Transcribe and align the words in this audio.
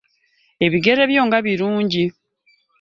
Ebigere 0.65 1.03
byo 1.11 1.21
nga 1.27 1.37
birungi. 1.45 2.03